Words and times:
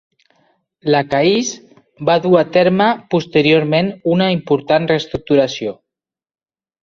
La 0.93 0.99
Caisse 1.09 2.05
va 2.09 2.15
dur 2.23 2.31
a 2.39 2.41
terme 2.55 2.87
posteriorment 3.13 3.93
una 4.15 4.29
important 4.39 4.91
reestructuració. 4.93 5.75